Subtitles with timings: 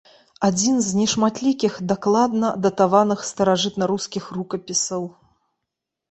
[0.47, 5.03] Адзін з нешматлікіх дакладна датаваных старажытнарускіх рукапісаў.